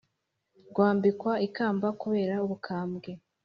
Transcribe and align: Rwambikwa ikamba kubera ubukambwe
Rwambikwa 0.69 1.31
ikamba 1.47 1.87
kubera 2.01 2.35
ubukambwe 2.45 3.09